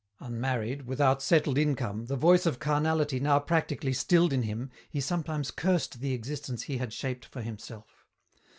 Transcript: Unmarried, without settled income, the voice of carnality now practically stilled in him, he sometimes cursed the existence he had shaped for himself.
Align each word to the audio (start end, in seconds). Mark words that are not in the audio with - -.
Unmarried, 0.19 0.87
without 0.87 1.21
settled 1.21 1.59
income, 1.59 2.07
the 2.07 2.15
voice 2.15 2.47
of 2.47 2.57
carnality 2.57 3.19
now 3.19 3.37
practically 3.37 3.93
stilled 3.93 4.33
in 4.33 4.41
him, 4.41 4.71
he 4.89 4.99
sometimes 4.99 5.51
cursed 5.51 5.99
the 5.99 6.13
existence 6.13 6.63
he 6.63 6.77
had 6.79 6.91
shaped 6.91 7.23
for 7.23 7.43
himself. 7.43 8.07